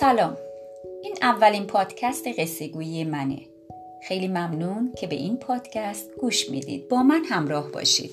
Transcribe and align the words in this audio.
سلام. 0.00 0.36
این 1.02 1.16
اولین 1.22 1.66
پادکست 1.66 2.26
قصه 2.26 2.68
گویی 2.68 3.04
منه. 3.04 3.46
خیلی 4.08 4.28
ممنون 4.28 4.94
که 5.00 5.06
به 5.06 5.16
این 5.16 5.36
پادکست 5.36 6.10
گوش 6.20 6.50
می‌دید. 6.50 6.88
با 6.88 7.02
من 7.02 7.24
همراه 7.24 7.70
باشید. 7.70 8.10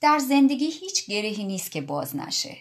در 0.00 0.18
زندگی 0.18 0.64
هیچ 0.64 1.06
گرهی 1.06 1.44
نیست 1.44 1.70
که 1.70 1.80
باز 1.80 2.16
نشه. 2.16 2.56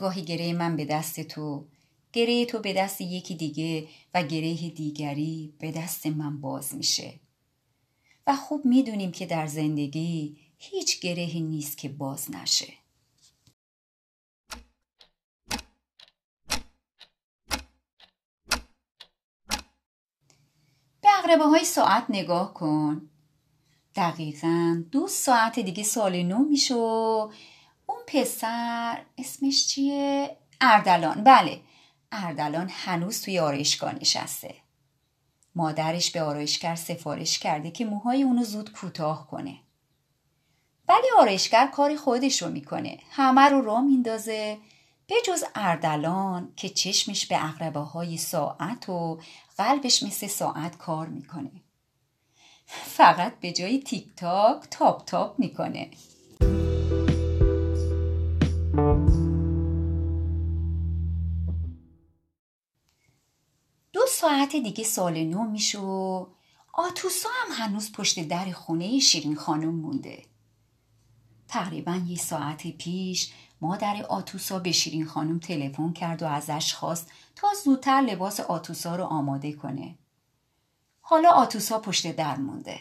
گاهی 0.00 0.22
گره 0.22 0.52
من 0.52 0.76
به 0.76 0.84
دست 0.84 1.20
تو 1.20 1.64
گره 2.12 2.44
تو 2.44 2.58
به 2.58 2.72
دست 2.72 3.00
یکی 3.00 3.34
دیگه 3.34 3.88
و 4.14 4.22
گره 4.22 4.54
دیگری 4.54 5.54
به 5.58 5.72
دست 5.72 6.06
من 6.06 6.40
باز 6.40 6.74
میشه. 6.74 7.12
و 8.26 8.36
خوب 8.36 8.64
می‌دونیم 8.64 9.12
که 9.12 9.26
در 9.26 9.46
زندگی 9.46 10.36
هیچ 10.58 11.00
گرهی 11.00 11.40
نیست 11.40 11.78
که 11.78 11.88
باز 11.88 12.30
نشه 12.30 12.72
به 21.04 21.10
اقربه 21.24 21.44
های 21.44 21.64
ساعت 21.64 22.04
نگاه 22.08 22.54
کن. 22.54 23.10
دقیقا 23.96 24.82
دو 24.92 25.08
ساعت 25.08 25.58
دیگه 25.58 25.82
سال 25.82 26.22
نو 26.22 26.38
میشه 26.38 26.74
اون 26.74 27.98
پسر 28.06 29.02
اسمش 29.18 29.66
چیه؟ 29.66 30.36
اردلان. 30.60 31.24
بله. 31.24 31.60
اردلان 32.12 32.70
هنوز 32.72 33.22
توی 33.22 33.38
آرایشگاه 33.38 33.94
نشسته. 33.94 34.54
مادرش 35.54 36.10
به 36.10 36.22
آرایشگر 36.22 36.74
سفارش 36.74 37.38
کرده 37.38 37.70
که 37.70 37.84
موهای 37.84 38.22
اونو 38.22 38.44
زود 38.44 38.72
کوتاه 38.72 39.26
کنه. 39.30 39.60
ولی 40.88 41.06
آرایشگر 41.18 41.66
کاری 41.66 41.96
خودش 41.96 42.42
رو 42.42 42.50
می‌کنه. 42.50 42.98
همه 43.10 43.48
رو 43.48 43.62
را 43.62 43.80
میندازه. 43.80 44.58
به 45.06 45.14
جز 45.26 45.44
اردلان 45.54 46.52
که 46.56 46.68
چشمش 46.68 47.26
به 47.26 47.44
اقربه 47.44 47.80
های 47.80 48.16
ساعت 48.16 48.88
و 48.88 49.20
قلبش 49.58 50.02
مثل 50.02 50.26
ساعت 50.26 50.78
کار 50.78 51.06
می‌کنه. 51.06 51.50
فقط 52.66 53.40
به 53.40 53.52
جای 53.52 53.78
تیک 53.82 54.14
تاک 54.16 54.64
تاپ 54.70 55.04
تاپ 55.04 55.40
می‌کنه. 55.40 55.90
دو 63.92 64.00
ساعت 64.08 64.56
دیگه 64.56 64.84
سال 64.84 65.24
نو 65.24 65.50
میشه 65.50 65.78
و 65.78 66.26
آتوسا 66.72 67.28
هم 67.32 67.66
هنوز 67.66 67.92
پشت 67.92 68.28
در 68.28 68.52
خونه 68.52 68.98
شیرین 68.98 69.36
خانم 69.36 69.74
مونده. 69.74 70.22
تقریبا 71.48 72.02
یه 72.06 72.16
ساعت 72.16 72.66
پیش 72.66 73.32
مادر 73.64 74.02
آتوسا 74.02 74.58
به 74.58 74.72
شیرین 74.72 75.06
خانم 75.06 75.38
تلفن 75.38 75.92
کرد 75.92 76.22
و 76.22 76.26
ازش 76.26 76.74
خواست 76.74 77.10
تا 77.36 77.48
زودتر 77.64 78.00
لباس 78.00 78.40
آتوسا 78.40 78.96
رو 78.96 79.04
آماده 79.04 79.52
کنه. 79.52 79.98
حالا 81.00 81.30
آتوسا 81.30 81.78
پشت 81.78 82.16
در 82.16 82.36
مونده. 82.36 82.80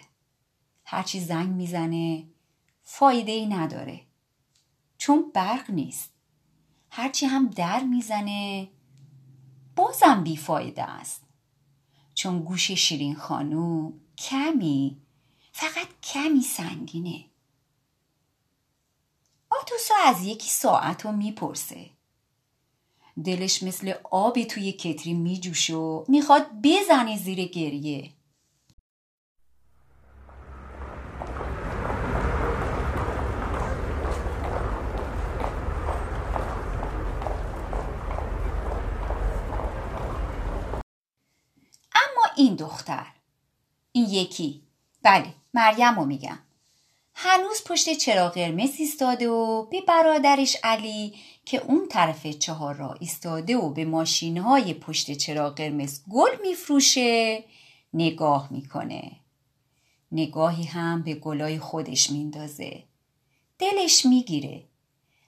هرچی 0.85 1.19
زنگ 1.19 1.49
می‌زنه 1.49 2.23
فایده 2.83 3.31
ای 3.31 3.45
نداره. 3.45 4.01
چون 4.97 5.31
برق 5.33 5.71
نیست. 5.71 6.09
هرچی 6.89 7.25
هم 7.25 7.47
در 7.47 7.83
می‌زنه 7.83 8.69
بازم 9.75 10.23
بیفایده 10.23 10.83
است. 10.83 11.23
چون 12.13 12.39
گوش 12.39 12.71
شیرین 12.71 13.15
خانم 13.15 13.93
کمی 14.17 14.97
فقط 15.51 15.87
کمی 16.03 16.41
سنگینه. 16.41 17.25
آتوسا 19.61 19.93
از 20.05 20.25
یکی 20.25 20.49
ساعت 20.49 21.05
رو 21.05 21.11
می‌پرسه. 21.11 21.89
دلش 23.25 23.63
مثل 23.63 23.93
آبی 24.11 24.45
توی 24.45 24.71
کتری 24.71 25.13
میجوشه 25.13 25.73
و 25.75 26.05
می‌خواد 26.07 26.47
بزنه 26.63 27.17
زیر 27.17 27.45
گریه. 27.45 28.09
این 42.35 42.55
دختر 42.55 43.07
این 43.91 44.05
یکی 44.09 44.63
بله 45.03 45.33
مریم 45.53 45.95
رو 45.99 46.05
میگم. 46.05 46.39
هنوز 47.15 47.63
پشت 47.65 47.93
چراغ 47.93 48.33
قرمز 48.33 48.71
ایستاده 48.77 49.29
و 49.29 49.65
به 49.65 49.81
برادرش 49.81 50.57
علی 50.63 51.13
که 51.45 51.57
اون 51.57 51.87
طرف 51.87 52.27
چهار 52.27 52.75
را 52.75 52.93
ایستاده 52.99 53.57
و 53.57 53.69
به 53.69 53.85
ماشین 53.85 54.37
های 54.37 54.73
پشت 54.73 55.11
چراغ 55.11 55.55
قرمز 55.55 56.01
گل 56.09 56.31
میفروشه 56.41 57.43
نگاه 57.93 58.47
می‌کنه. 58.53 59.11
نگاهی 60.11 60.63
هم 60.63 61.03
به 61.03 61.13
گلای 61.13 61.59
خودش 61.59 62.09
میندازه. 62.09 62.83
دلش 63.59 64.05
می‌گیره. 64.05 64.63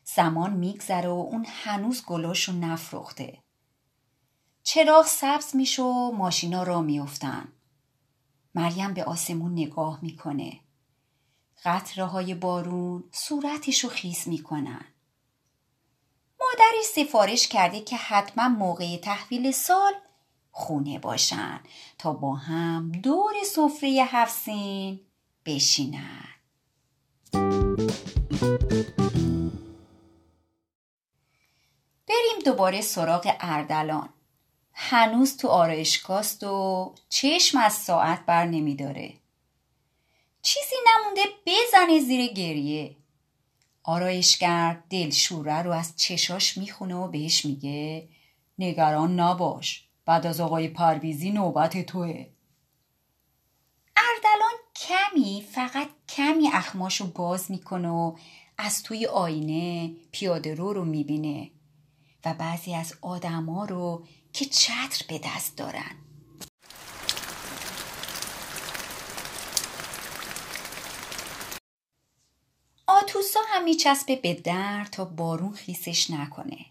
زمان 0.03 0.53
میگذره 0.53 1.09
و 1.09 1.27
اون 1.31 1.45
هنوز 1.49 2.05
گلاشو 2.05 2.51
نفروخته. 2.51 3.37
چراغ 4.63 5.05
سبز 5.05 5.55
میشه 5.55 5.81
و 5.81 6.11
ماشینا 6.11 6.63
را 6.63 6.81
میافتن. 6.81 7.47
مریم 8.55 8.93
به 8.93 9.03
آسمون 9.03 9.51
نگاه 9.51 9.99
می‌کنه. 10.01 10.59
قطره 11.63 12.05
های 12.05 12.33
بارون 12.33 13.03
صورتش 13.11 13.83
رو 13.83 13.89
خیس 13.89 14.27
می‌کنن. 14.27 14.85
مادرش 16.39 16.85
سفارش 16.85 17.47
کرده 17.47 17.81
که 17.81 17.97
حتما 17.97 18.49
موقع 18.49 18.97
تحویل 18.97 19.51
سال 19.51 19.93
خونه 20.51 20.99
باشن 20.99 21.59
تا 21.97 22.13
با 22.13 22.35
هم 22.35 22.91
دور 22.91 23.33
سفره 23.45 23.89
هفسین 23.89 24.99
بشینن. 25.45 26.27
بریم 32.07 32.39
دوباره 32.45 32.81
سراغ 32.81 33.35
اردلان. 33.39 34.09
هنوز 34.73 35.37
تو 35.37 35.47
آرایشگاست 35.47 36.43
و 36.43 36.95
چشم 37.09 37.57
از 37.57 37.73
ساعت 37.73 38.25
بر 38.25 38.45
نمیداره. 38.45 39.13
چیزی 40.45 40.75
نمونده 40.87 41.21
بزنه 41.45 41.99
زیر 41.99 42.33
گریه. 42.33 42.95
آرایشگر 43.83 44.83
دلشوره 44.89 45.61
رو 45.61 45.71
از 45.71 45.95
چشاش 45.95 46.57
می‌خونه 46.57 46.95
و 46.95 47.07
بهش 47.07 47.45
میگه 47.45 48.09
نگران 48.59 49.19
نباش 49.19 49.87
بعد 50.05 50.25
از 50.27 50.39
آقای 50.39 50.67
پرویزی 50.67 51.31
نوبت 51.31 51.85
توه. 51.85 52.29
اردلان 53.97 54.53
کمی 54.75 55.45
فقط 55.51 55.89
کمی 56.09 56.49
اخماشو 56.53 57.11
باز 57.11 57.51
می‌کنه 57.51 57.89
و 57.89 58.15
از 58.57 58.83
توی 58.83 59.05
آینه 59.05 59.95
پیاده 60.11 60.55
رو 60.55 60.73
رو 60.73 60.85
می‌بینه 60.85 61.51
و 62.25 62.33
بعضی 62.33 62.75
از 62.75 62.93
آدما 63.01 63.65
رو 63.65 64.05
که 64.33 64.45
چتر 64.45 65.05
به 65.07 65.21
دست 65.23 65.57
دارن. 65.57 65.95
آتوسا 73.05 73.39
هم 73.47 73.63
میچسبه 73.63 74.15
به 74.15 74.33
در 74.33 74.85
تا 74.91 75.05
بارون 75.05 75.53
خیسش 75.53 76.09
نکنه. 76.09 76.65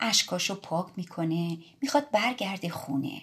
اشکاشو 0.00 0.54
پاک 0.54 0.86
می‌کنه 0.96 1.58
می‌خواد 1.82 2.10
برگرده 2.10 2.68
خونه. 2.68 3.22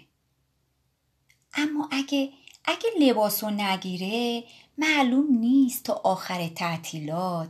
اما 1.53 1.89
اگه 1.91 2.33
اگه 2.65 2.89
لباسو 2.99 3.49
نگیره 3.49 4.43
معلوم 4.77 5.37
نیست 5.39 5.83
تا 5.83 5.93
آخر 5.93 6.47
تعطیلات 6.47 7.49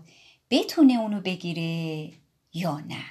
بتونه 0.50 0.94
اونو 0.94 1.22
بگیره 1.22 2.12
یا 2.54 2.80
نه. 2.80 3.06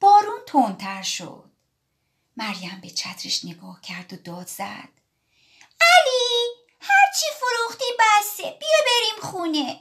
بارون 0.00 0.40
تندتر 0.46 1.02
شد. 1.02 1.47
مریم 2.38 2.78
به 2.82 2.90
چترش 2.90 3.44
نگاه 3.44 3.80
کرد 3.80 4.12
و 4.12 4.16
داد 4.16 4.46
زد. 4.46 4.88
علی 5.80 6.46
هرچی 6.80 7.26
فروختی 7.40 7.84
بسته 7.98 8.42
بیا 8.42 8.78
بریم 8.86 9.30
خونه. 9.30 9.80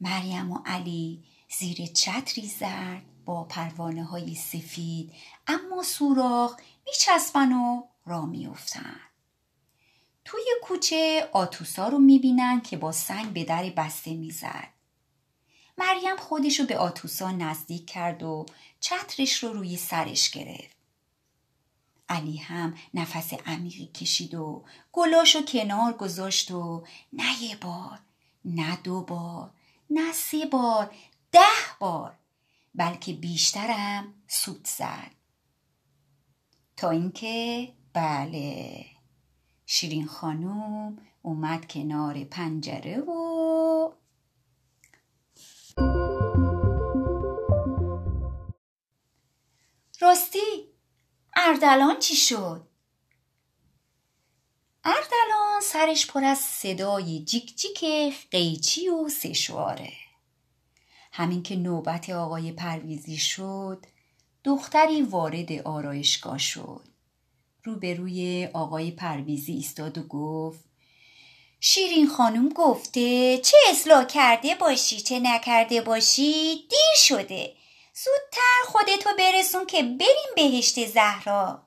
مریم 0.00 0.50
و 0.50 0.62
علی 0.66 1.24
زیر 1.58 1.86
چتری 1.86 2.46
زرد 2.46 3.02
با 3.24 3.44
پروانه 3.44 4.04
های 4.04 4.34
سفید 4.34 5.12
اما 5.46 5.82
سوراخ 5.82 6.60
میچسبن 6.86 7.52
و 7.52 7.82
را 8.06 8.26
میافتن 8.26 9.00
توی 10.24 10.44
کوچه 10.62 11.28
آتوسا 11.32 11.88
رو 11.88 11.98
می‌بینن 11.98 12.60
که 12.60 12.76
با 12.76 12.92
سنگ 12.92 13.32
به 13.32 13.44
در 13.44 13.62
بسته 13.62 14.14
می‌زد. 14.14 14.68
مریم 15.78 16.16
خودش 16.16 16.60
رو 16.60 16.66
به 16.66 16.78
آتوسا 16.78 17.30
نزدیک 17.30 17.86
کرد 17.86 18.22
و 18.22 18.46
چترش 18.80 19.44
رو 19.44 19.52
روی 19.52 19.76
سرش 19.76 20.30
گرفت. 20.30 20.81
علی 22.08 22.36
هم 22.36 22.74
نفس 22.94 23.32
عمیقی 23.46 23.86
کشید 23.86 24.34
و 24.34 24.64
گلاشو 24.92 25.44
کنار 25.44 25.92
گذاشت 25.92 26.50
و 26.50 26.84
نه 27.12 27.42
یه 27.42 27.56
بار 27.56 27.98
نه 28.44 28.76
دو 28.76 29.00
بار 29.00 29.50
نه 29.90 30.12
سه 30.12 30.46
بار 30.46 30.94
ده 31.32 31.40
بار 31.80 32.18
بلکه 32.74 33.12
بیشترم 33.12 34.14
سود 34.28 34.66
زد. 34.66 35.10
تا 36.76 36.90
اینکه 36.90 37.68
بله 37.92 38.84
شیرین 39.66 40.06
خانوم 40.06 40.98
اومد 41.22 41.68
کنار 41.68 42.24
پنجره 42.24 43.00
و 43.00 43.12
اردلان 51.62 51.98
چی 51.98 52.16
شد؟ 52.16 52.66
اردلان 54.84 55.60
سرش 55.62 56.06
پر 56.06 56.24
از 56.24 56.38
صدای 56.38 57.24
جیک 57.24 57.56
جیک 57.56 57.84
قیچی 58.30 58.88
و 58.88 59.08
سشواره. 59.08 59.92
همین 61.12 61.42
که 61.42 61.56
نوبت 61.56 62.10
آقای 62.10 62.52
پرویزی 62.52 63.16
شد 63.16 63.86
دختری 64.44 65.02
وارد 65.02 65.52
آرایشگاه 65.52 66.38
شد. 66.38 66.88
روبروی 67.64 68.48
آقای 68.52 68.90
پرویزی 68.90 69.52
ایستاد 69.52 69.98
و 69.98 70.02
گفت 70.02 70.64
شیرین 71.60 72.08
خانم 72.08 72.48
گفته 72.48 73.38
چه 73.38 73.56
اصلاح 73.70 74.04
کرده 74.04 74.54
باشی 74.54 75.00
چه 75.00 75.20
نکرده 75.20 75.80
باشی 75.80 76.54
دیر 76.54 76.96
شده. 76.96 77.61
زودتر 77.94 78.62
خودتو 78.66 79.10
برسون 79.18 79.66
که 79.66 79.82
بریم 79.82 80.32
بهشت 80.36 80.86
زهرا. 80.86 81.66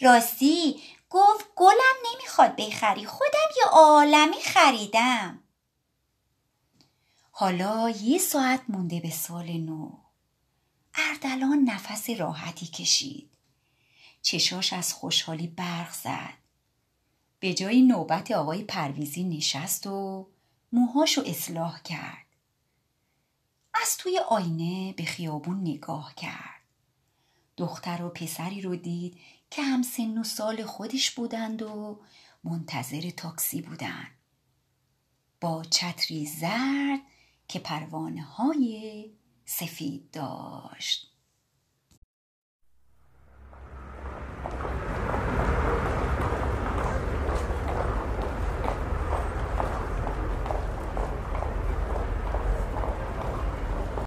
راستی 0.00 0.82
گفت 1.10 1.46
گلم 1.56 1.94
نمی‌خواد 2.12 2.56
بخری 2.56 3.06
خودم 3.06 3.48
یه 3.56 3.70
عالمی 3.70 4.42
خریدم. 4.44 5.42
حالا 7.30 7.90
یه 7.90 8.18
ساعت 8.18 8.60
مونده 8.68 9.00
به 9.00 9.10
سال 9.10 9.52
نو. 9.52 9.90
اردلان 10.94 11.58
نفس 11.58 12.10
راحتی 12.10 12.66
کشید. 12.66 13.30
چشاش 14.22 14.72
از 14.72 14.92
خوشحالی 14.92 15.46
برق 15.46 15.92
زد. 15.92 16.34
به 17.40 17.54
جای 17.54 17.82
نوبت 17.82 18.30
آقای 18.30 18.62
پرویزی 18.62 19.24
نشست 19.24 19.86
و 19.86 20.28
موهاشو 20.72 21.22
اصلاح 21.26 21.82
کرد. 21.82 22.23
از 23.82 23.96
توی 23.96 24.20
آینه 24.28 24.92
به 24.92 25.04
خیابون 25.04 25.60
نگاه 25.60 26.14
کرد. 26.14 26.60
دختر 27.56 28.02
و 28.02 28.08
پسری 28.08 28.60
رو 28.60 28.76
دید 28.76 29.20
که 29.50 29.62
هم 29.62 29.82
سن 29.82 30.18
و 30.18 30.24
سال 30.24 30.64
خودش 30.64 31.10
بودند 31.10 31.62
و 31.62 32.00
منتظر 32.44 33.10
تاکسی 33.10 33.62
بودند 33.62 34.10
با 35.40 35.64
چتری 35.64 36.26
زرد 36.26 37.00
که 37.48 37.58
پروانه 37.58 38.22
های 38.22 39.10
سفید 39.44 40.10
داشت. 40.10 41.13